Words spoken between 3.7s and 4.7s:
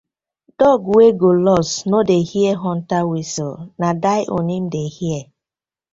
na die own im